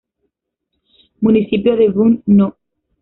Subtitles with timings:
[1.21, 2.57] Municipio de Boone No.